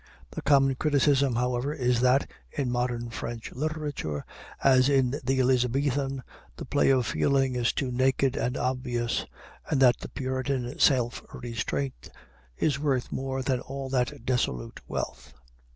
The 0.31 0.41
common 0.41 0.73
criticism, 0.73 1.35
however, 1.35 1.71
is, 1.75 1.99
that 2.01 2.27
in 2.51 2.71
modern 2.71 3.11
French 3.11 3.51
literature, 3.51 4.25
as 4.63 4.89
in 4.89 5.13
the 5.23 5.39
Elizabethan, 5.39 6.23
the 6.55 6.65
play 6.65 6.89
of 6.89 7.05
feeling 7.05 7.55
is 7.55 7.71
too 7.71 7.91
naked 7.91 8.35
and 8.35 8.57
obvious, 8.57 9.27
and 9.69 9.79
that 9.79 9.99
the 9.99 10.09
Puritan 10.09 10.79
self 10.79 11.21
restraint 11.31 12.09
is 12.57 12.79
worth 12.79 13.11
more 13.11 13.43
than 13.43 13.59
all 13.59 13.89
that 13.89 14.25
dissolute 14.25 14.79
wealth. 14.87 15.35